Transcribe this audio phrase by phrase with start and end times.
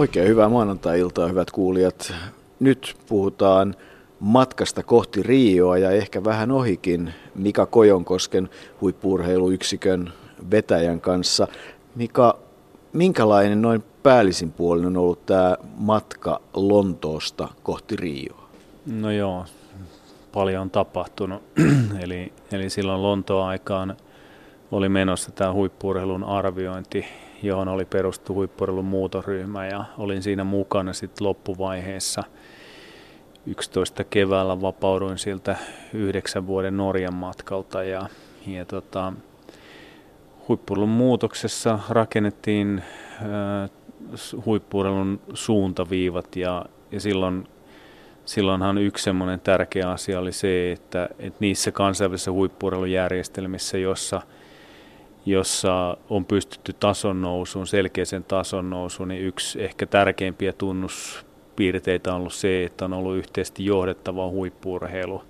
[0.00, 2.12] Oikein hyvää maanantai-iltaa, hyvät kuulijat.
[2.60, 3.74] Nyt puhutaan
[4.20, 10.12] matkasta kohti Rioa ja ehkä vähän ohikin Mika Kojonkosken huippuurheiluyksikön
[10.50, 11.48] vetäjän kanssa.
[11.94, 12.38] Mika,
[12.92, 18.48] minkälainen noin päällisin puolin on ollut tämä matka Lontoosta kohti Rioa?
[18.86, 19.44] No joo,
[20.32, 21.42] paljon on tapahtunut.
[22.02, 23.96] eli, eli silloin Lontoon aikaan
[24.72, 27.04] oli menossa tämä huippuurheilun arviointi,
[27.42, 32.22] johon oli perustu huippuurheilun muutosryhmä ja olin siinä mukana sitten loppuvaiheessa.
[33.46, 35.56] 11 keväällä vapauduin siltä
[35.94, 38.06] yhdeksän vuoden Norjan matkalta ja,
[38.46, 39.12] ja tota,
[40.48, 42.82] huippuurheilun muutoksessa rakennettiin
[43.22, 43.70] äh,
[44.46, 47.48] huippuurheilun suuntaviivat ja, ja silloin
[48.24, 54.22] silloinhan yksi semmoinen tärkeä asia oli se, että, että niissä kansainvälisissä huippuurheilujärjestelmissä, jossa,
[55.26, 62.34] jossa on pystytty tason nousuun, selkeäsen tason nousuun, niin yksi ehkä tärkeimpiä tunnuspiirteitä on ollut
[62.34, 65.22] se, että on ollut yhteisesti johdettava huippuurheilu.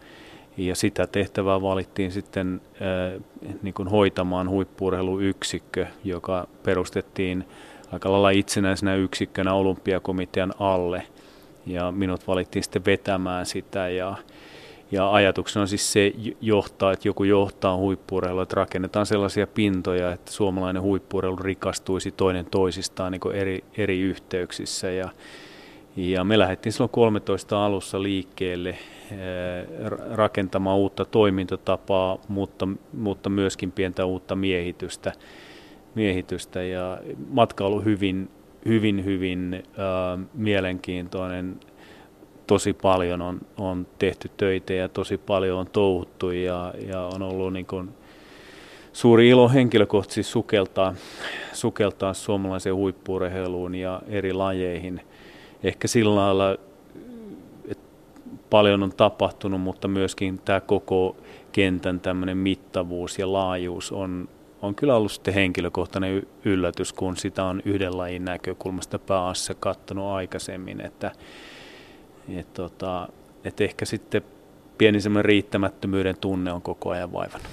[0.57, 3.23] Ja sitä tehtävää valittiin sitten äh,
[3.63, 7.45] niin kuin hoitamaan huippuurheiluyksikkö, joka perustettiin
[7.93, 11.03] aika lailla itsenäisenä yksikkönä olympiakomitean alle–
[11.67, 14.17] ja minut valittiin sitten vetämään sitä ja,
[14.93, 20.33] ja ajatuksena on siis se johtaa, että joku johtaa huippuurheilua, että rakennetaan sellaisia pintoja, että
[20.33, 25.09] suomalainen huippuurheilu rikastuisi toinen toisistaan niin eri, eri yhteyksissä ja,
[25.97, 28.79] ja me lähdettiin silloin 13 alussa liikkeelle
[30.13, 35.13] rakentamaan uutta toimintatapaa, mutta, mutta myöskin pientä uutta miehitystä,
[35.95, 38.31] miehitystä ja matka on ollut hyvin,
[38.67, 41.61] hyvin, hyvin äh, mielenkiintoinen.
[42.51, 47.53] Tosi paljon on, on tehty töitä ja tosi paljon on touhuttu ja, ja on ollut
[47.53, 47.89] niin kuin
[48.93, 50.95] suuri ilo henkilökohtaisesti sukeltaa,
[51.53, 55.01] sukeltaa suomalaiseen huippuurheiluun ja eri lajeihin.
[55.63, 56.57] Ehkä sillä lailla,
[57.69, 57.89] että
[58.51, 61.17] paljon on tapahtunut, mutta myöskin tämä koko
[61.53, 64.29] kentän tämmöinen mittavuus ja laajuus on,
[64.63, 70.81] on kyllä ollut sitten henkilökohtainen yllätys, kun sitä on yhden lajin näkökulmasta pääasiassa katsonut aikaisemmin,
[70.81, 71.13] että
[72.29, 73.09] et tota,
[73.45, 74.23] et ehkä sitten
[74.79, 77.51] pieni semmoinen riittämättömyyden tunne on koko ajan vaivannut.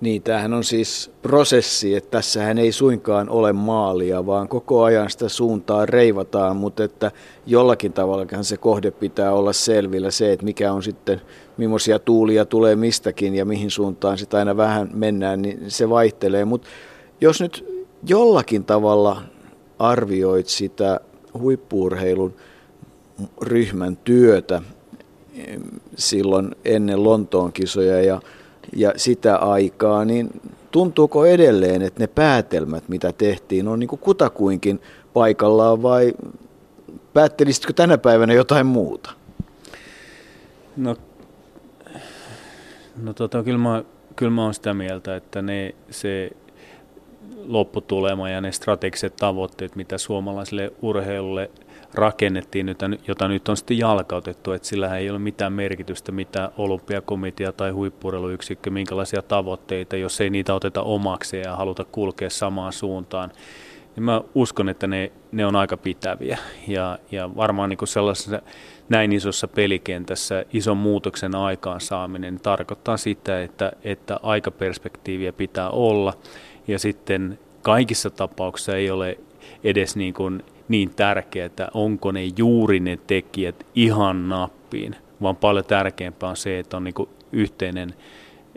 [0.00, 5.28] Niin, tämähän on siis prosessi, että tässähän ei suinkaan ole maalia, vaan koko ajan sitä
[5.28, 7.10] suuntaa reivataan, mutta että
[7.46, 11.20] jollakin tavalla se kohde pitää olla selvillä se, että mikä on sitten,
[11.56, 16.44] millaisia tuulia tulee mistäkin ja mihin suuntaan sitä aina vähän mennään, niin se vaihtelee.
[16.44, 16.68] Mutta
[17.20, 19.22] jos nyt jollakin tavalla
[19.78, 21.00] arvioit sitä
[21.38, 22.34] huippuurheilun
[23.42, 24.62] ryhmän työtä
[25.96, 28.20] silloin ennen Lontoon kisoja ja
[28.76, 30.40] ja sitä aikaa, niin
[30.70, 34.80] tuntuuko edelleen, että ne päätelmät, mitä tehtiin, on niin kuin kutakuinkin
[35.12, 36.14] paikallaan vai
[37.12, 39.10] päättelisitkö tänä päivänä jotain muuta?
[40.76, 40.96] No,
[43.02, 43.84] no tota, kyllä, mä,
[44.16, 46.30] kyllä mä olen sitä mieltä, että ne, se
[47.46, 51.50] lopputulema ja ne strategiset tavoitteet, mitä suomalaiselle urheilulle–
[51.96, 52.76] rakennettiin,
[53.08, 58.70] jota nyt on sitten jalkautettu, että sillä ei ole mitään merkitystä, mitä olympiakomitea tai huippureluyksikkö,
[58.70, 63.32] minkälaisia tavoitteita, jos ei niitä oteta omakseen ja haluta kulkea samaan suuntaan.
[63.96, 68.42] Niin mä uskon, että ne, ne on aika pitäviä ja, ja varmaan niin sellaisessa
[68.88, 76.12] näin isossa pelikentässä ison muutoksen aikaansaaminen tarkoittaa sitä, että, että aikaperspektiiviä pitää olla
[76.68, 79.18] ja sitten kaikissa tapauksissa ei ole
[79.64, 85.64] edes niin kuin niin tärkeää, että onko ne juuri ne tekijät ihan nappiin, vaan paljon
[85.64, 86.94] tärkeämpää on se, että on niin
[87.32, 87.94] yhteinen,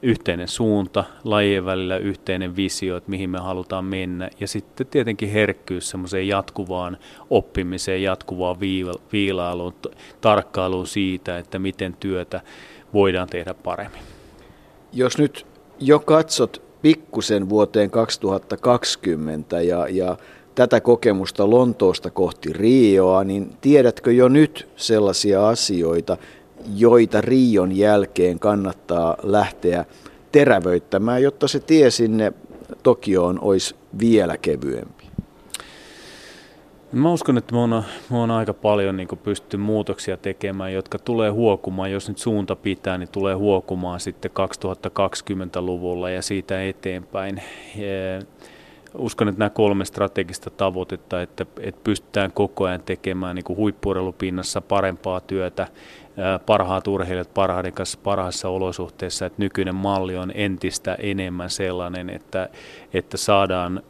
[0.02, 4.30] yhteinen suunta, lajien välillä yhteinen visio, että mihin me halutaan mennä.
[4.40, 6.98] Ja sitten tietenkin herkkyys semmoiseen jatkuvaan
[7.30, 8.60] oppimiseen, jatkuvaan
[9.14, 9.74] viilailuun,
[10.22, 12.42] tarkkailuun siitä, että miten työtä
[12.94, 14.02] voidaan tehdä paremmin.
[14.94, 15.46] Jos nyt
[15.80, 20.18] jo katsot pikkusen vuoteen 2020 ja, ja
[20.60, 26.18] tätä kokemusta Lontoosta kohti Rioa, niin tiedätkö jo nyt sellaisia asioita,
[26.76, 29.86] joita Rion jälkeen kannattaa lähteä
[30.32, 32.34] terävöittämään, jotta se tie sinne
[32.84, 35.04] Tokioon olisi vielä kevyempi?
[36.92, 41.30] Mä uskon, että me on, me on aika paljon niin pystytty muutoksia tekemään, jotka tulee
[41.30, 47.42] huokumaan, jos nyt suunta pitää, niin tulee huokumaan sitten 2020-luvulla ja siitä eteenpäin.
[47.76, 48.26] Ja
[48.98, 55.20] uskon, että nämä kolme strategista tavoitetta, että, että pystytään koko ajan tekemään niin huippuureilupinnassa parempaa
[55.20, 55.68] työtä,
[56.46, 62.50] parhaat urheilijat parhaiden kanssa parhaissa olosuhteissa, että nykyinen malli on entistä enemmän sellainen, että,
[62.94, 63.84] että saadaan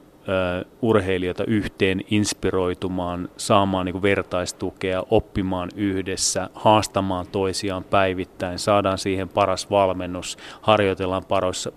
[0.81, 10.37] urheilijoita yhteen, inspiroitumaan, saamaan niin vertaistukea, oppimaan yhdessä, haastamaan toisiaan päivittäin, saadaan siihen paras valmennus,
[10.61, 11.23] harjoitellaan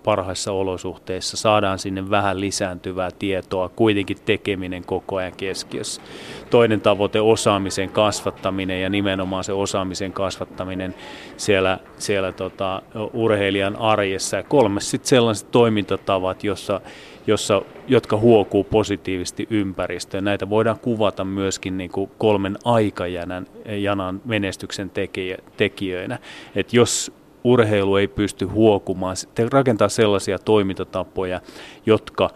[0.03, 6.01] parhaissa olosuhteissa, saadaan sinne vähän lisääntyvää tietoa, kuitenkin tekeminen koko ajan keskiössä.
[6.49, 10.95] Toinen tavoite osaamisen kasvattaminen ja nimenomaan se osaamisen kasvattaminen
[11.37, 12.81] siellä, siellä tota,
[13.13, 14.37] urheilijan arjessa.
[14.37, 16.81] Ja kolmas sitten sellaiset toimintatavat, jossa
[17.27, 20.23] jossa, jotka huokuu positiivisesti ympäristöön.
[20.23, 26.19] Näitä voidaan kuvata myöskin niin kuin kolmen aikajanan janan menestyksen tekijä, tekijöinä.
[26.55, 27.11] Et jos
[27.43, 29.15] urheilu ei pysty huokumaan,
[29.51, 31.41] rakentaa sellaisia toimintatapoja,
[31.85, 32.29] jotka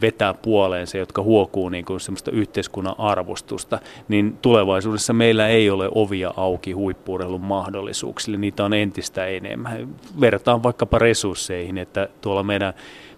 [0.00, 3.78] vetää puoleensa, jotka huokuu niin kuin semmoista yhteiskunnan arvostusta,
[4.08, 8.38] niin tulevaisuudessa meillä ei ole ovia auki huippuurheilun mahdollisuuksille.
[8.38, 9.88] Niitä on entistä enemmän.
[10.20, 12.74] Verrataan vaikkapa resursseihin, että tuolla meidän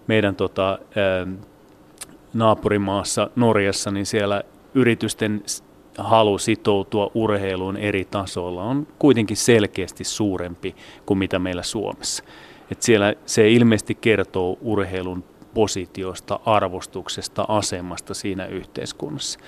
[0.07, 0.79] meidän tota,
[2.33, 4.43] naapurimaassa Norjassa, niin siellä
[4.73, 5.43] yritysten
[5.97, 10.75] halu sitoutua urheiluun eri tasoilla on kuitenkin selkeästi suurempi
[11.05, 12.23] kuin mitä meillä Suomessa.
[12.71, 15.23] Et siellä se ilmeisesti kertoo urheilun
[15.53, 19.39] positiosta, arvostuksesta, asemasta siinä yhteiskunnassa.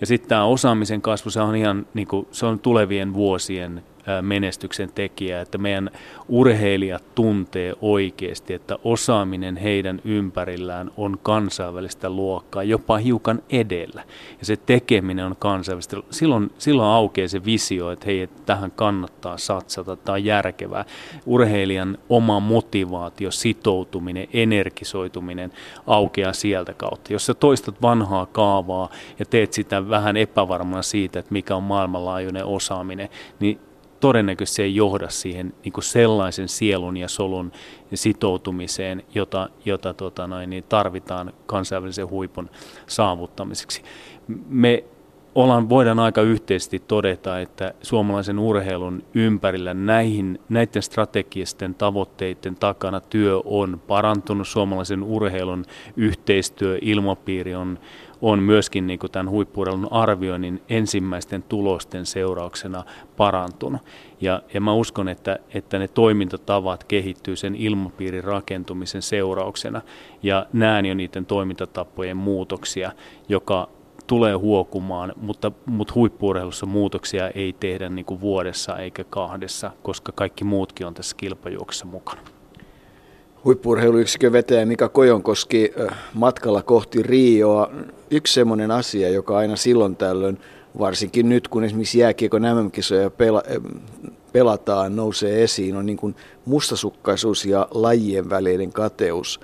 [0.00, 3.82] Ja sitten tämä osaamisen kasvu, se on ihan niin kuin, se on tulevien vuosien
[4.22, 5.90] menestyksen tekijä, että meidän
[6.28, 14.04] urheilijat tuntee oikeasti, että osaaminen heidän ympärillään on kansainvälistä luokkaa, jopa hiukan edellä.
[14.38, 15.96] Ja se tekeminen on kansainvälistä.
[16.10, 20.84] Silloin, silloin aukeaa se visio, että hei, että tähän kannattaa satsata, on järkevää.
[21.26, 25.52] Urheilijan oma motivaatio, sitoutuminen, energisoituminen
[25.86, 27.12] aukeaa sieltä kautta.
[27.12, 32.44] Jos sä toistat vanhaa kaavaa ja teet sitä vähän epävarmana siitä, että mikä on maailmanlaajuinen
[32.44, 33.08] osaaminen,
[33.40, 33.60] niin
[34.00, 37.52] todennäköisesti se ei johda siihen niin kuin sellaisen sielun ja solun
[37.94, 42.50] sitoutumiseen, jota, jota tota noin, niin tarvitaan kansainvälisen huipun
[42.86, 43.82] saavuttamiseksi.
[44.48, 44.84] Me
[45.34, 53.40] ollaan, voidaan aika yhteisesti todeta, että suomalaisen urheilun ympärillä näihin, näiden strategisten tavoitteiden takana työ
[53.44, 54.48] on parantunut.
[54.48, 55.64] Suomalaisen urheilun
[55.96, 57.78] yhteistyö, ilmapiiri on,
[58.22, 62.84] on myöskin niin kuin tämän huippuurheilun arvioinnin ensimmäisten tulosten seurauksena
[63.16, 63.82] parantunut.
[64.20, 69.82] Ja, ja mä uskon, että, että ne toimintatavat kehittyy sen ilmapiirin rakentumisen seurauksena.
[70.22, 72.92] Ja näen jo niiden toimintatapojen muutoksia,
[73.28, 73.68] joka
[74.06, 80.44] tulee huokumaan, mutta, mutta huippuurheilussa muutoksia ei tehdä niin kuin vuodessa eikä kahdessa, koska kaikki
[80.44, 82.37] muutkin on tässä kilpajuoksussa mukana.
[83.48, 85.72] Huippuurheiluyksikön vetäjä Mika Kojonkoski
[86.14, 87.70] matkalla kohti Rioa.
[88.10, 90.38] Yksi semmoinen asia, joka aina silloin tällöin,
[90.78, 93.42] varsinkin nyt kun esimerkiksi jääkiekon MM-kisoja pela,
[94.32, 99.40] pelataan, nousee esiin, on niin kuin mustasukkaisuus ja lajien välinen kateus–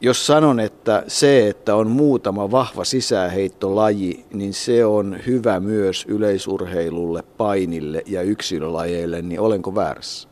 [0.00, 7.22] jos sanon, että se, että on muutama vahva sisäänheittolaji, niin se on hyvä myös yleisurheilulle,
[7.36, 10.28] painille ja yksilölajeille, niin olenko väärässä?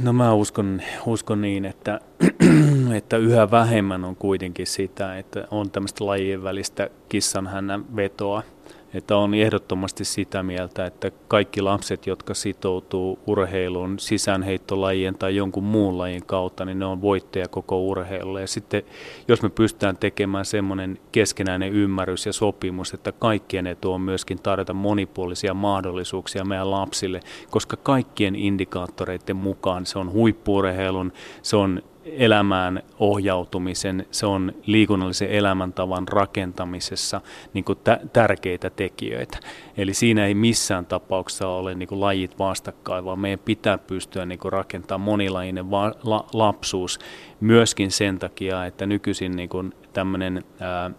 [0.00, 2.00] No mä uskon, uskon niin, että,
[2.98, 8.42] että yhä vähemmän on kuitenkin sitä, että on tämmöistä lajien välistä kissanhännän vetoa–
[8.94, 15.98] että on ehdottomasti sitä mieltä, että kaikki lapset, jotka sitoutuu urheiluun sisäänheittolajien tai jonkun muun
[15.98, 18.40] lajin kautta, niin ne on voittaja koko urheilulle.
[18.40, 18.82] Ja sitten
[19.28, 24.74] jos me pystytään tekemään semmoinen keskenäinen ymmärrys ja sopimus, että kaikkien etu on myöskin tarjota
[24.74, 31.82] monipuolisia mahdollisuuksia meidän lapsille, koska kaikkien indikaattoreiden mukaan se on huippuurheilun, se on
[32.16, 37.20] elämään ohjautumisen, se on liikunnallisen elämäntavan rakentamisessa
[37.54, 39.38] niin kuin t- tärkeitä tekijöitä.
[39.76, 44.38] Eli siinä ei missään tapauksessa ole niin kuin lajit vastakkain, vaan meidän pitää pystyä niin
[44.38, 46.98] kuin rakentamaan monilajinen va- la- lapsuus
[47.40, 50.90] myöskin sen takia, että nykyisin niin kuin tämmöinen ää,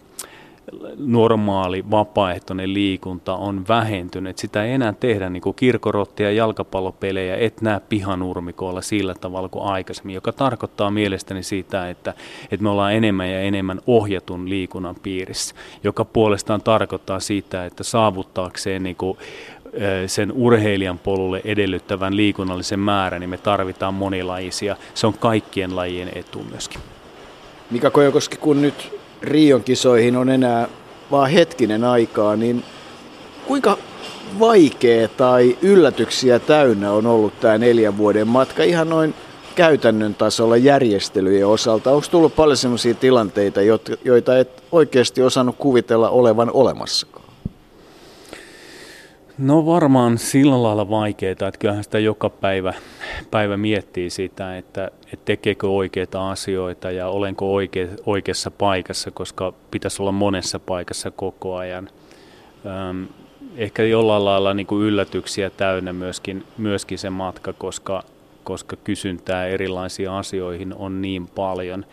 [0.98, 4.38] normaali vapaaehtoinen liikunta on vähentynyt.
[4.38, 9.66] Sitä ei enää tehdä niin kuin kirkorottia ja jalkapallopelejä, et näe pihanurmikolla sillä tavalla kuin
[9.66, 12.14] aikaisemmin, joka tarkoittaa mielestäni sitä, että,
[12.52, 18.84] että me ollaan enemmän ja enemmän ohjatun liikunnan piirissä, joka puolestaan tarkoittaa sitä, että saavuttaakseen
[18.84, 19.18] niin kuin
[20.08, 24.76] sen urheilijan polulle edellyttävän liikunnallisen määrän, niin me tarvitaan monilaisia.
[24.94, 26.82] Se on kaikkien lajien etu myöskin.
[27.72, 30.68] Mika Kojokoski, kun nyt Rion kisoihin on enää
[31.12, 32.64] vaan hetkinen aikaa, niin
[33.48, 33.78] kuinka
[34.40, 39.14] vaikea tai yllätyksiä täynnä on ollut tämä neljän vuoden matka ihan noin
[39.56, 41.92] käytännön tasolla järjestelyjen osalta?
[41.92, 43.60] Onko tullut paljon sellaisia tilanteita,
[44.06, 47.19] joita et oikeasti osannut kuvitella olevan olemassakaan?
[49.40, 52.74] No varmaan sillä lailla vaikeaa, että kyllähän sitä joka päivä,
[53.32, 60.02] päivä miettii sitä, että, että tekeekö oikeita asioita ja olenko oike, oikeassa paikassa, koska pitäisi
[60.02, 61.90] olla monessa paikassa koko ajan.
[62.66, 63.04] Ähm,
[63.58, 68.04] ehkä jollain lailla niin kuin yllätyksiä täynnä myöskin, myöskin se matka, koska,
[68.44, 71.86] koska kysyntää erilaisiin asioihin on niin paljon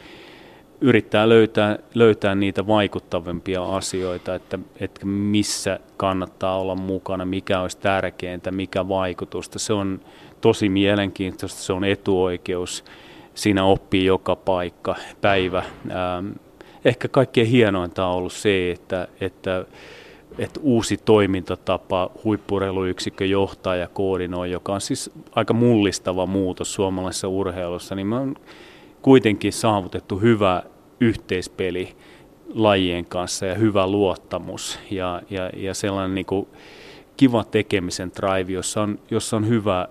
[0.81, 8.51] yrittää löytää, löytää niitä vaikuttavimpia asioita, että, että missä kannattaa olla mukana, mikä olisi tärkeintä,
[8.51, 9.59] mikä vaikutusta.
[9.59, 10.01] Se on
[10.41, 12.85] tosi mielenkiintoista, se on etuoikeus.
[13.35, 15.59] Siinä oppii joka paikka, päivä.
[15.91, 16.29] Ähm,
[16.85, 19.65] ehkä kaikkein hienointa on ollut se, että, että,
[20.39, 27.95] että uusi toimintatapa, huippureiluyksikkö johtaa ja koordinoi, joka on siis aika mullistava muutos suomalaisessa urheilussa,
[27.95, 28.21] niin mä
[29.07, 30.63] kuitenkin saavutettu hyvä
[31.01, 31.97] yhteispeli
[32.55, 36.49] lajien kanssa ja hyvä luottamus ja, ja, ja sellainen niin kuin
[37.17, 39.89] kiva tekemisen drive, jossa on, jossa on hyvä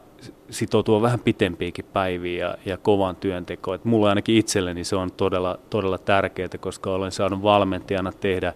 [0.49, 3.79] sitoutua vähän pitempiäkin päiviä ja, ja kovan työntekoon.
[3.83, 8.53] Mulla ainakin itselleni se on todella, todella tärkeää, koska olen saanut valmentajana tehdä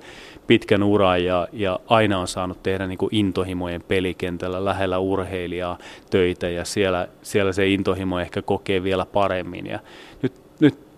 [0.47, 5.77] pitkän uran ja, ja aina on saanut tehdä niin kuin intohimojen pelikentällä lähellä urheilijaa
[6.09, 9.65] töitä ja siellä, siellä se intohimo ehkä kokee vielä paremmin.
[9.65, 9.79] Ja
[10.21, 10.89] nyt, nyt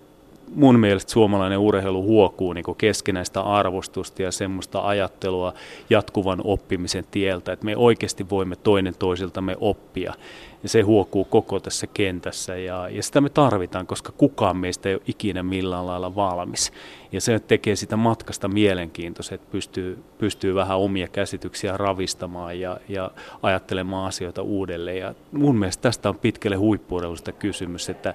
[0.54, 5.54] mun mielestä suomalainen urheilu huokuu niin keskenäistä arvostusta ja semmoista ajattelua
[5.90, 10.14] jatkuvan oppimisen tieltä, että me oikeasti voimme toinen toisiltamme oppia
[10.62, 14.94] ja se huokuu koko tässä kentässä ja, ja sitä me tarvitaan, koska kukaan meistä ei
[14.94, 16.72] ole ikinä millään lailla valmis.
[17.12, 23.10] Ja se tekee sitä matkasta mielenkiintoista, että pystyy, pystyy vähän omia käsityksiä ravistamaan ja, ja
[23.42, 24.98] ajattelemaan asioita uudelleen.
[24.98, 28.14] Ja mun mielestä tästä on pitkälle huippuudellista kysymys, että,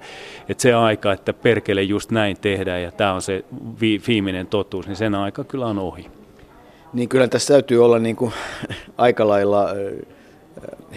[0.50, 3.46] että se aika, että perkele just näin tehdään ja tämä on se
[3.82, 6.12] vi, viimeinen totuus, niin sen aika kyllä on ohi.
[6.94, 8.34] Niin kyllä tässä täytyy olla niin kuin
[8.98, 9.70] aika lailla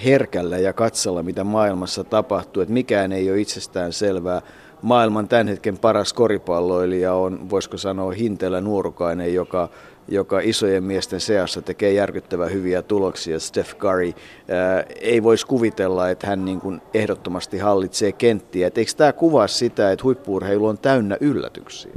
[0.05, 4.43] herkällä ja katsella, mitä maailmassa tapahtuu, että mikään ei ole itsestään selvää.
[4.83, 9.69] Maailman tämän hetken paras koripalloilija on, voisiko sanoa, Hintelä Nuorukainen, joka,
[10.09, 13.41] joka isojen miesten seassa tekee järkyttävän hyviä tuloksia.
[13.41, 14.13] Steph Curry
[14.49, 18.67] ää, ei voisi kuvitella, että hän niin kuin ehdottomasti hallitsee kenttiä.
[18.67, 21.93] Et eikö tämä kuvaa sitä, että huippuurheilu on täynnä yllätyksiä?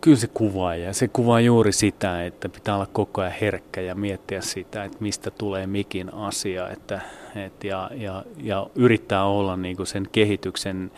[0.00, 3.94] Kyllä se kuvaa ja se kuvaa juuri sitä, että pitää olla koko ajan herkkä ja
[3.94, 7.00] miettiä sitä, että mistä tulee mikin asia että,
[7.34, 10.90] et ja, ja, ja yrittää olla niin kuin sen kehityksen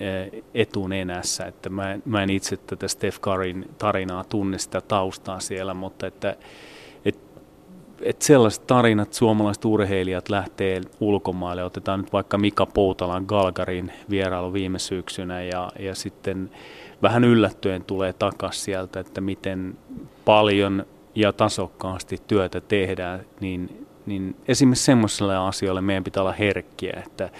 [0.00, 1.44] eh, etunenässä.
[1.44, 6.36] Että mä, mä en itse tätä Steph Curryn tarinaa tunne sitä taustaa siellä, mutta että,
[7.04, 7.18] et,
[8.02, 11.64] et sellaiset tarinat, suomalaiset urheilijat lähtee ulkomaille.
[11.64, 16.50] Otetaan nyt vaikka Mika Poutalan Galgarin vierailu viime syksynä ja, ja sitten
[17.02, 19.78] vähän yllättyen tulee takaisin sieltä, että miten
[20.24, 27.30] paljon ja tasokkaasti työtä tehdään, niin, niin esimerkiksi semmoisille asioille meidän pitää olla herkkiä, että,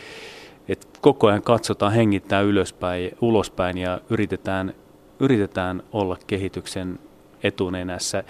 [0.68, 4.74] että koko ajan katsotaan, hengittää ylöspäin, ulospäin ja yritetään,
[5.20, 6.98] yritetään olla kehityksen
[7.42, 8.24] etunenässä.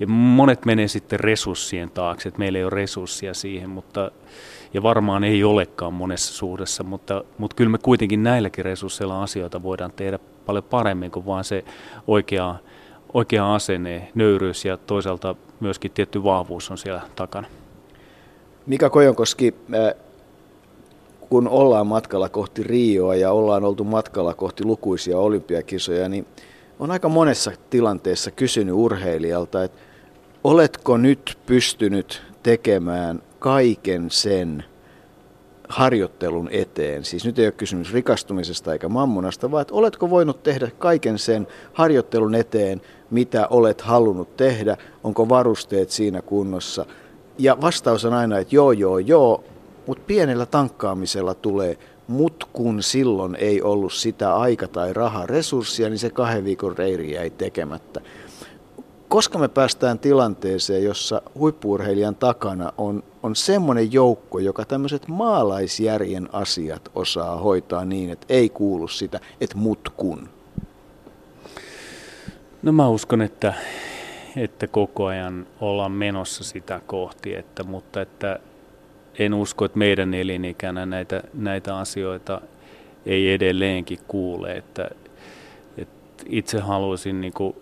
[0.00, 4.10] Ja monet menee sitten resurssien taakse, että meillä ei ole resursseja siihen, mutta
[4.74, 9.92] ja varmaan ei olekaan monessa suhdessa, mutta, mutta kyllä me kuitenkin näilläkin resursseilla asioita voidaan
[9.92, 11.64] tehdä paljon paremmin kuin vaan se
[12.06, 12.54] oikea,
[13.14, 17.46] oikea asenne, nöyryys ja toisaalta myöskin tietty vahvuus on siellä takana.
[18.66, 19.54] Mika Kojonkoski,
[21.20, 26.26] kun ollaan matkalla kohti Rioa ja ollaan oltu matkalla kohti lukuisia olympiakisoja, niin
[26.78, 29.78] on aika monessa tilanteessa kysynyt urheilijalta, että
[30.44, 34.64] oletko nyt pystynyt tekemään kaiken sen
[35.68, 37.04] harjoittelun eteen.
[37.04, 41.46] Siis nyt ei ole kysymys rikastumisesta eikä mammonasta, vaan että oletko voinut tehdä kaiken sen
[41.72, 46.86] harjoittelun eteen, mitä olet halunnut tehdä, onko varusteet siinä kunnossa.
[47.38, 49.44] Ja vastaus on aina, että joo, joo, joo,
[49.86, 51.78] mutta pienellä tankkaamisella tulee,
[52.08, 57.30] mutta kun silloin ei ollut sitä aika- tai raharesurssia, niin se kahden viikon reiri jäi
[57.30, 58.00] tekemättä
[59.12, 66.90] koska me päästään tilanteeseen, jossa huippuurheilijan takana on, on semmoinen joukko, joka tämmöiset maalaisjärjen asiat
[66.94, 70.28] osaa hoitaa niin, että ei kuulu sitä, että mut kun?
[72.62, 73.54] No mä uskon, että,
[74.36, 78.38] että koko ajan ollaan menossa sitä kohti, että, mutta että
[79.18, 82.40] en usko, että meidän elinikänä näitä, näitä asioita
[83.06, 84.52] ei edelleenkin kuule.
[84.52, 84.88] Että,
[85.76, 87.56] että itse haluaisin niin kuin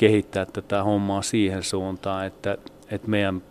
[0.00, 2.58] kehittää tätä hommaa siihen suuntaan, että,
[2.90, 3.42] että meidän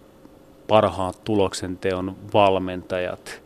[0.68, 3.42] parhaat tuloksenteon valmentajat,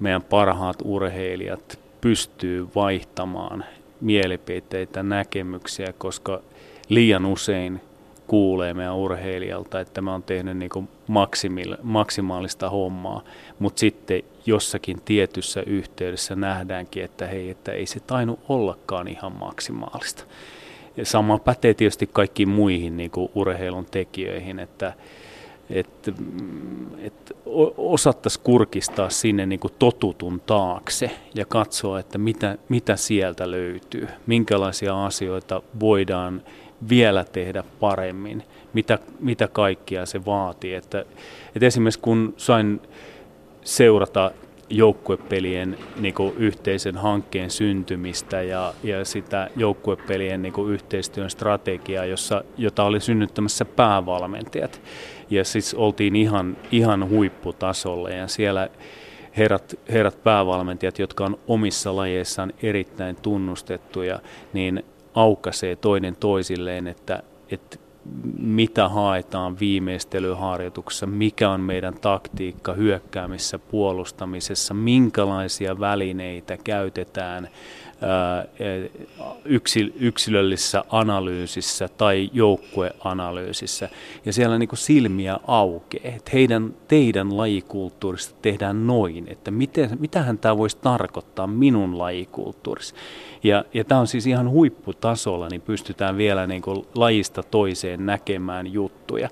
[0.00, 3.64] meidän parhaat urheilijat pystyy vaihtamaan
[4.00, 6.40] mielipiteitä, näkemyksiä, koska
[6.88, 7.80] liian usein
[8.26, 10.88] kuulee meidän urheilijalta, että mä oon tehnyt niin kuin
[11.82, 13.22] maksimaalista hommaa,
[13.58, 20.24] mutta sitten jossakin tietyssä yhteydessä nähdäänkin, että hei, että ei se tainu ollakaan ihan maksimaalista.
[20.98, 24.92] Ja sama pätee tietysti kaikkiin muihin niin kuin urheilun tekijöihin, että,
[25.70, 26.12] että,
[26.98, 27.34] että
[27.76, 35.06] osattaisiin kurkistaa sinne niin kuin totutun taakse ja katsoa, että mitä, mitä sieltä löytyy, minkälaisia
[35.06, 36.42] asioita voidaan
[36.88, 40.74] vielä tehdä paremmin, mitä, mitä kaikkia se vaatii.
[40.74, 41.04] Että,
[41.54, 42.80] että esimerkiksi kun sain
[43.64, 44.30] seurata
[44.70, 52.44] joukkuepelien niin kuin yhteisen hankkeen syntymistä ja, ja sitä joukkuepelien niin kuin yhteistyön strategiaa, jossa,
[52.56, 54.80] jota oli synnyttämässä päävalmentajat.
[55.30, 58.68] Ja siis oltiin ihan, ihan huipputasolla ja siellä
[59.36, 64.20] herrat, herrat päävalmentajat, jotka on omissa lajeissaan erittäin tunnustettuja,
[64.52, 64.82] niin
[65.14, 67.78] aukaisee toinen toisilleen, että, että
[68.38, 77.48] mitä haetaan viimeistelyharjoituksessa, mikä on meidän taktiikka hyökkäämisessä, puolustamisessa, minkälaisia välineitä käytetään
[80.00, 83.88] yksilöllisessä analyysissä tai joukkueanalyysissä.
[84.24, 90.38] Ja siellä niin kuin silmiä aukeaa, että heidän, teidän lajikulttuurista tehdään noin, että miten, mitähän
[90.38, 92.94] tämä voisi tarkoittaa minun lajikulttuurissa.
[93.42, 98.72] Ja, ja tämä on siis ihan huipputasolla, niin pystytään vielä niin kuin lajista toiseen näkemään
[98.72, 99.28] juttuja.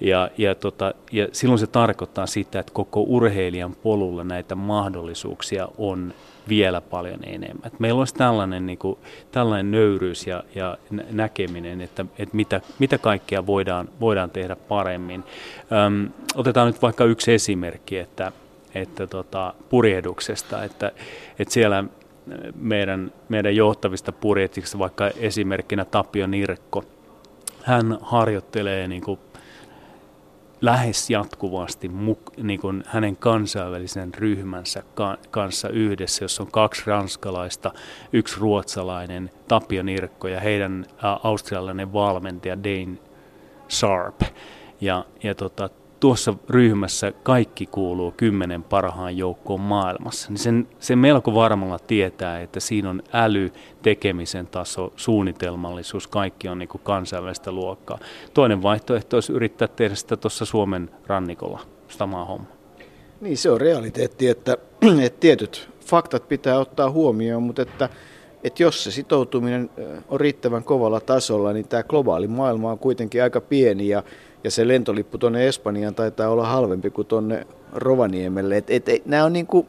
[0.00, 6.14] Ja, ja, tota, ja silloin se tarkoittaa sitä, että koko urheilijan polulla näitä mahdollisuuksia on
[6.48, 7.66] vielä paljon enemmän.
[7.66, 8.98] Et meillä olisi tällainen, niin kuin,
[9.32, 10.78] tällainen nöyryys ja, ja
[11.10, 15.24] näkeminen, että, että mitä, mitä kaikkea voidaan, voidaan tehdä paremmin.
[15.86, 18.32] Öm, otetaan nyt vaikka yksi esimerkki, että,
[18.74, 20.92] että tota, purjehduksesta, että,
[21.38, 21.84] että siellä
[22.56, 26.84] meidän, meidän johtavista purjehduksista, vaikka esimerkkinä Tapio Nirkko,
[27.62, 29.20] hän harjoittelee niin kuin
[30.60, 31.90] lähes jatkuvasti
[32.42, 34.82] niin kuin hänen kansainvälisen ryhmänsä
[35.30, 37.72] kanssa yhdessä, jossa on kaksi ranskalaista,
[38.12, 40.86] yksi ruotsalainen, Tapio Nirkko ja heidän
[41.22, 42.98] australialainen valmentaja Dane
[43.68, 44.20] Sharp.
[44.80, 51.34] Ja, ja tota, tuossa ryhmässä kaikki kuuluu kymmenen parhaan joukkoon maailmassa, niin sen, sen melko
[51.34, 57.98] varmalla tietää, että siinä on äly, tekemisen taso, suunnitelmallisuus, kaikki on niin kuin kansainvälistä luokkaa.
[58.34, 62.46] Toinen vaihtoehto olisi yrittää tehdä sitä tuossa Suomen rannikolla, sama homma.
[63.20, 64.56] Niin se on realiteetti, että,
[65.06, 67.88] että tietyt faktat pitää ottaa huomioon, mutta että,
[68.44, 69.70] että jos se sitoutuminen
[70.08, 74.02] on riittävän kovalla tasolla, niin tämä globaali maailma on kuitenkin aika pieni ja
[74.44, 78.56] ja se lentolippu tuonne Espanjaan taitaa olla halvempi kuin tuonne Rovaniemelle.
[78.56, 79.68] Et, et, et, nämä, on niinku,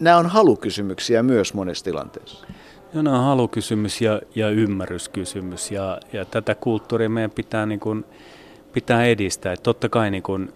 [0.00, 2.46] nämä on halukysymyksiä myös monessa tilanteessa.
[2.94, 8.04] No, nämä on halukysymys ja, ja ymmärryskysymys ja, ja tätä kulttuuria meidän pitää, niin kuin,
[8.72, 9.52] pitää edistää.
[9.52, 10.52] Et totta kai niin kuin,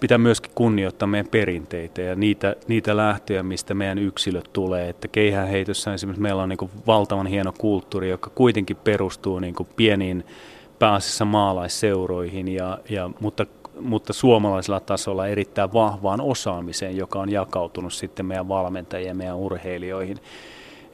[0.00, 4.88] pitää myöskin kunnioittaa meidän perinteitä ja niitä, niitä lähtöjä, mistä meidän yksilöt tulee.
[4.88, 9.68] Että keihäänheitossa esimerkiksi meillä on niin kuin valtavan hieno kulttuuri, joka kuitenkin perustuu niin kuin
[9.76, 10.24] pieniin
[10.78, 13.46] pääasiassa maalaisseuroihin, ja, ja, mutta,
[13.80, 20.18] mutta suomalaisella tasolla erittäin vahvaan osaamiseen, joka on jakautunut sitten meidän valmentajien ja meidän urheilijoihin.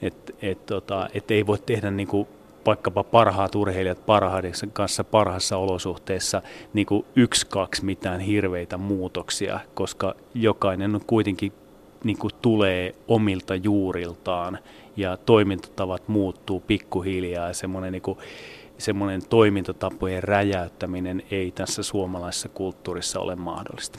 [0.03, 2.29] Että et, tota, et ei voi tehdä niin kuin
[2.66, 6.42] vaikkapa parhaat urheilijat parhaiden kanssa parhaassa olosuhteissa
[6.73, 11.53] niin kuin yksi, kaksi mitään hirveitä muutoksia, koska jokainen on kuitenkin
[12.05, 14.59] niin kuin tulee omilta juuriltaan
[14.97, 18.18] ja toimintatavat muuttuu pikkuhiljaa ja semmoinen niin kuin
[18.83, 23.99] semmoinen toimintatapojen räjäyttäminen ei tässä suomalaisessa kulttuurissa ole mahdollista.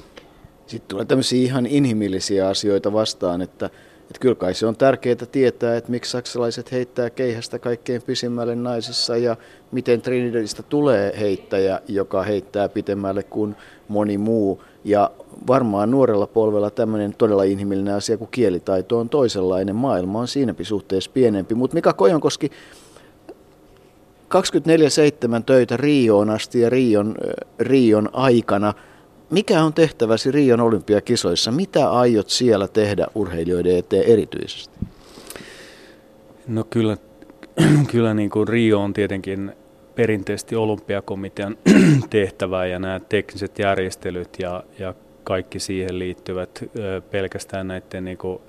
[0.67, 3.65] Sitten tulee tämmöisiä ihan inhimillisiä asioita vastaan, että,
[4.01, 9.17] että kyllä kai se on tärkeää tietää, että miksi saksalaiset heittää keihästä kaikkein pisimmälle naisissa
[9.17, 9.37] ja
[9.71, 13.55] miten Trinidadista tulee heittäjä, joka heittää pitemmälle kuin
[13.87, 14.63] moni muu.
[14.83, 15.11] Ja
[15.47, 19.75] varmaan nuorella polvella tämmöinen todella inhimillinen asia kuin kielitaito on toisenlainen.
[19.75, 21.55] Maailma on siinäkin suhteessa pienempi.
[21.55, 22.51] Mutta Mika Kojonkoski,
[24.33, 27.15] 24-7 töitä Rioon asti ja Rion,
[27.59, 28.73] Rion aikana.
[29.29, 31.51] Mikä on tehtäväsi Rion olympiakisoissa?
[31.51, 34.79] Mitä aiot siellä tehdä urheilijoiden eteen erityisesti?
[36.47, 36.97] No kyllä,
[37.91, 39.51] kyllä niin kuin Rio on tietenkin
[39.95, 41.57] perinteisesti olympiakomitean
[42.09, 44.93] tehtävää ja nämä tekniset järjestelyt ja, ja
[45.23, 46.63] kaikki siihen liittyvät
[47.11, 48.39] pelkästään näiden niin kuin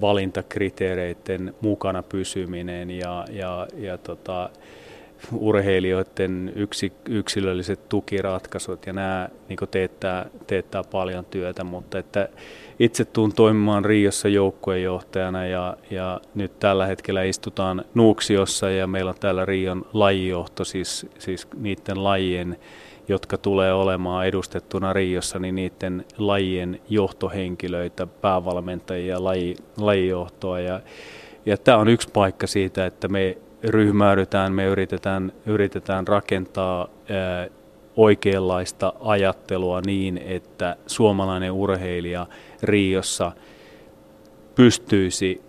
[0.00, 4.50] valintakriteereiden mukana pysyminen ja, ja, ja tota,
[5.32, 12.28] urheilijoiden yksi, yksilölliset tukiratkaisut ja nämä niin teettää, teettää paljon työtä, mutta että
[12.78, 19.16] itse tuun toimimaan Riossa joukkuejohtajana ja, ja nyt tällä hetkellä istutaan Nuuksiossa ja meillä on
[19.20, 22.58] täällä Rion lajijohto, siis, siis niiden lajien
[23.08, 30.60] jotka tulee olemaan edustettuna Riossa, niin niiden lajien johtohenkilöitä, päävalmentajia, laji, lajijohtoa.
[30.60, 30.80] Ja,
[31.46, 37.48] ja tämä on yksi paikka siitä, että me ryhmäydytään, me yritetään, yritetään rakentaa ää,
[37.96, 42.26] oikeanlaista ajattelua niin, että suomalainen urheilija
[42.62, 43.32] Riossa
[44.54, 45.42] pystyisi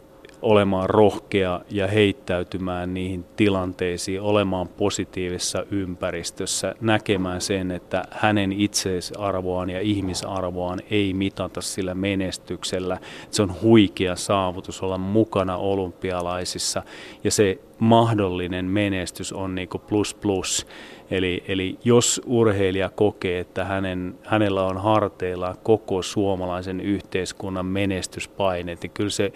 [0.43, 9.81] olemaan rohkea ja heittäytymään niihin tilanteisiin, olemaan positiivisessa ympäristössä, näkemään sen, että hänen itseisarvoaan ja
[9.81, 12.97] ihmisarvoaan ei mitata sillä menestyksellä.
[13.31, 16.83] Se on huikea saavutus olla mukana olympialaisissa
[17.23, 20.67] ja se mahdollinen menestys on niin plus plus.
[21.11, 28.91] Eli, eli jos urheilija kokee, että hänen, hänellä on harteillaan koko suomalaisen yhteiskunnan menestyspaine, niin
[28.91, 29.33] kyllä se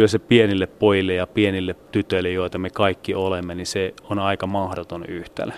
[0.00, 4.46] kyllä se pienille pojille ja pienille tytöille, joita me kaikki olemme, niin se on aika
[4.46, 5.52] mahdoton yhtälö.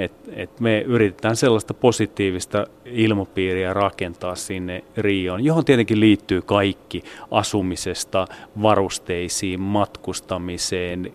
[0.00, 8.26] Et, et me yritetään sellaista positiivista ilmapiiriä rakentaa sinne Rioon, johon tietenkin liittyy kaikki asumisesta,
[8.62, 11.12] varusteisiin, matkustamiseen,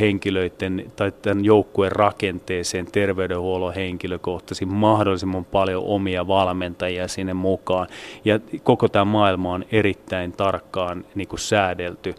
[0.00, 7.86] henkilöiden tai tämän joukkueen rakenteeseen, terveydenhuollon henkilökohtaisiin, mahdollisimman paljon omia valmentajia sinne mukaan.
[8.24, 12.14] Ja koko tämä maailma on erittäin tarkkaan niin kuin säädelty.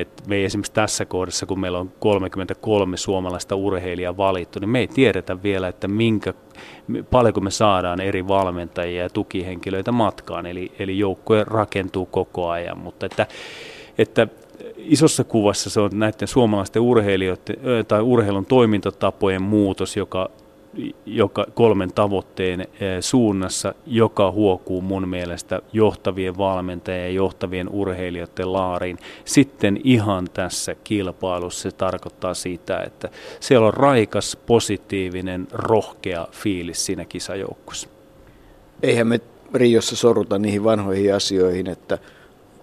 [0.00, 4.78] Et me ei esimerkiksi tässä kohdassa, kun meillä on 33 suomalaista urheilijaa valittu, niin me
[4.78, 6.34] ei tiedetä vielä, että minkä,
[7.10, 10.46] paljonko me saadaan eri valmentajia ja tukihenkilöitä matkaan.
[10.46, 13.26] Eli, eli joukkue rakentuu koko ajan, mutta että,
[13.98, 14.28] että
[14.76, 17.56] isossa kuvassa se on näiden suomalaisten urheilijoiden
[17.88, 20.30] tai urheilun toimintatapojen muutos, joka
[21.06, 22.68] joka kolmen tavoitteen eh,
[23.00, 28.98] suunnassa, joka huokuu mun mielestä johtavien valmentajien ja johtavien urheilijoiden laariin.
[29.24, 33.08] Sitten ihan tässä kilpailussa se tarkoittaa sitä, että
[33.40, 37.88] siellä on raikas, positiivinen, rohkea fiilis siinä kisajoukkussa.
[38.82, 39.20] Eihän me
[39.54, 41.98] Riossa sorruta niihin vanhoihin asioihin, että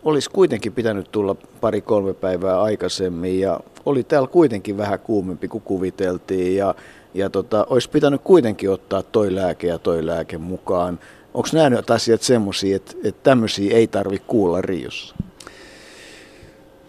[0.04, 6.56] olisi kuitenkin pitänyt tulla pari-kolme päivää aikaisemmin ja oli täällä kuitenkin vähän kuumempi kuin kuviteltiin
[6.56, 6.75] ja
[7.15, 10.99] ja tota, olisi pitänyt kuitenkin ottaa toi lääke ja toi lääke mukaan.
[11.34, 15.15] Onko nämä nyt asiat semmoisia, että, että tämmöisiä ei tarvitse kuulla Riossa?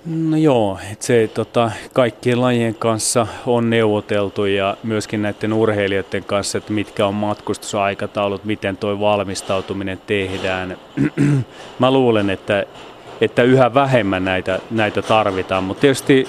[0.07, 6.59] No joo, että se tota, kaikkien lajien kanssa on neuvoteltu ja myöskin näiden urheilijoiden kanssa,
[6.59, 10.77] että mitkä on matkustusaikataulut, miten tuo valmistautuminen tehdään.
[11.79, 12.65] Mä luulen, että,
[13.21, 16.29] että yhä vähemmän näitä, näitä tarvitaan, mutta tietysti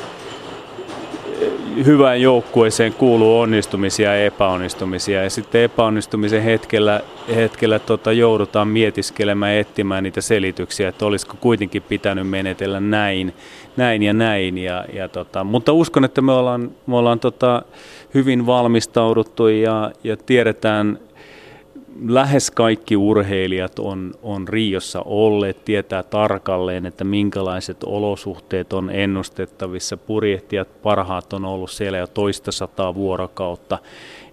[1.85, 5.23] hyvään joukkueeseen kuuluu onnistumisia ja epäonnistumisia.
[5.23, 7.01] Ja sitten epäonnistumisen hetkellä,
[7.35, 13.33] hetkellä tota, joudutaan mietiskelemään ja etsimään niitä selityksiä, että olisiko kuitenkin pitänyt menetellä näin,
[13.77, 14.57] näin ja näin.
[14.57, 17.61] Ja, ja tota, mutta uskon, että me ollaan, me ollaan tota,
[18.13, 20.99] hyvin valmistauduttu ja, ja tiedetään
[22.05, 29.97] lähes kaikki urheilijat on, on Riossa olleet, tietää tarkalleen, että minkälaiset olosuhteet on ennustettavissa.
[29.97, 33.79] Purjehtijat parhaat on ollut siellä jo toista sataa vuorokautta.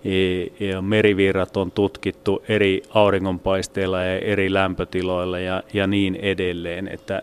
[0.05, 6.89] E, ja merivirrat on tutkittu eri auringonpaisteilla ja eri lämpötiloilla ja, ja niin edelleen.
[6.89, 7.23] Että,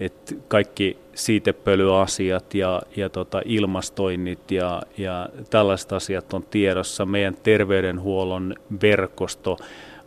[0.00, 7.06] että kaikki siitepölyasiat ja, ja tota ilmastoinnit ja, ja tällaiset asiat on tiedossa.
[7.06, 9.56] Meidän terveydenhuollon verkosto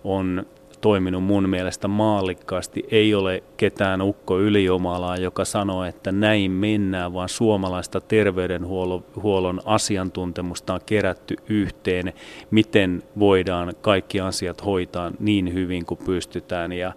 [0.04, 0.46] on
[0.82, 2.86] toiminut mun mielestä maallikkaasti.
[2.92, 10.80] Ei ole ketään ukko yliomalaa, joka sanoo, että näin mennään, vaan suomalaista terveydenhuollon asiantuntemusta on
[10.86, 12.14] kerätty yhteen,
[12.52, 16.72] miten voidaan kaikki asiat hoitaa niin hyvin kuin pystytään.
[16.72, 16.94] Ja,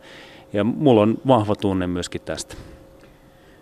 [0.52, 2.56] ja mulla on vahva tunne myöskin tästä.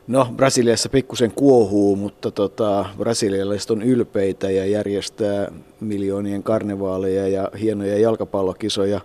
[0.07, 7.99] No, Brasiliassa pikkusen kuohuu, mutta tota, brasilialaiset on ylpeitä ja järjestää miljoonien karnevaaleja ja hienoja
[7.99, 9.01] jalkapallokisoja.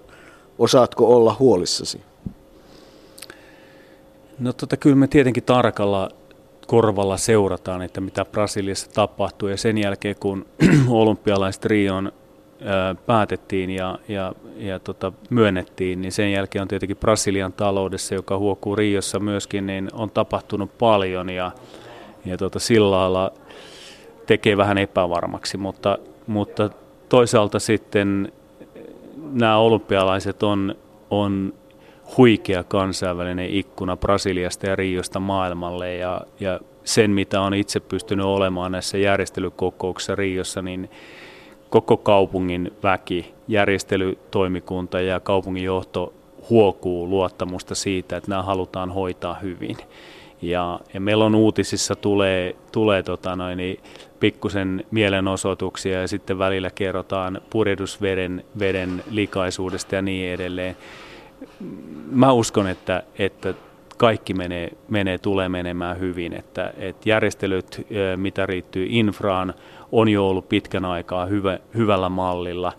[0.57, 2.01] Osaatko olla huolissasi?
[4.39, 6.09] No tota, kyllä me tietenkin tarkalla
[6.67, 9.49] korvalla seurataan, että mitä Brasiliassa tapahtuu.
[9.49, 10.45] Ja sen jälkeen, kun
[10.89, 12.11] olympialaiset Rion
[13.05, 18.75] päätettiin ja, ja, ja tota, myönnettiin, niin sen jälkeen on tietenkin Brasilian taloudessa, joka huokuu
[18.75, 21.51] Riossa myöskin, niin on tapahtunut paljon ja,
[22.25, 23.31] ja tota, sillä lailla
[24.25, 26.69] tekee vähän epävarmaksi, mutta, mutta
[27.09, 28.31] toisaalta sitten
[29.31, 30.75] nämä olympialaiset on,
[31.09, 31.53] on
[32.17, 38.71] huikea kansainvälinen ikkuna Brasiliasta ja Riosta maailmalle ja, ja sen, mitä on itse pystynyt olemaan
[38.71, 40.89] näissä järjestelykokouksissa Riossa, niin
[41.69, 46.13] koko kaupungin väki, järjestelytoimikunta ja kaupungin johto
[46.49, 49.77] huokuu luottamusta siitä, että nämä halutaan hoitaa hyvin.
[50.41, 53.79] Ja, ja meillä on uutisissa tulee, tulee tota noin, niin
[54.19, 60.77] pikkusen mielenosoituksia ja sitten välillä kerrotaan purjehdusveden veden likaisuudesta ja niin edelleen.
[62.11, 63.53] Mä uskon, että, että
[63.97, 69.53] kaikki menee, menee, tulee menemään hyvin, että, että järjestelyt, mitä riittyy infraan,
[69.91, 72.73] on jo ollut pitkän aikaa hyvä, hyvällä mallilla.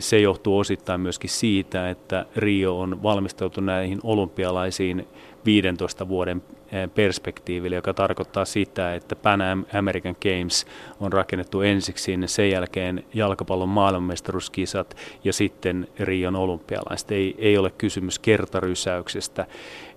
[0.00, 5.08] Se johtuu osittain myöskin siitä, että Rio on valmisteltu näihin olympialaisiin
[5.48, 9.40] 15 vuoden Eh, perspektiiville, joka tarkoittaa sitä, että Pan
[9.78, 10.66] American Games
[11.00, 17.10] on rakennettu ensiksi sinne, sen jälkeen jalkapallon maailmanmestaruuskisat ja sitten Rion olympialaiset.
[17.10, 19.46] Ei, ei ole kysymys kertarysäyksestä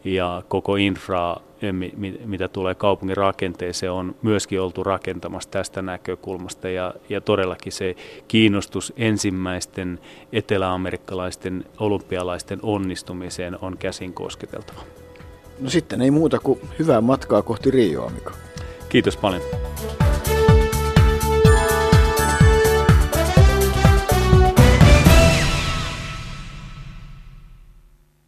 [0.04, 1.74] ja koko infra, eh,
[2.26, 7.96] mitä tulee kaupungin rakenteeseen, on myöskin oltu rakentamassa tästä näkökulmasta ja, ja todellakin se
[8.28, 10.00] kiinnostus ensimmäisten
[10.34, 15.01] eteläamerikkalaisten olympialaisten onnistumiseen on käsin kosketeltava.
[15.62, 18.34] No sitten ei muuta kuin hyvää matkaa kohti Rioa, Mika.
[18.90, 19.42] Kiitos paljon.